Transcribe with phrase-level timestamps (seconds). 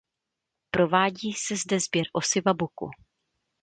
[0.71, 2.89] Provádí se zde sběr osiva buku.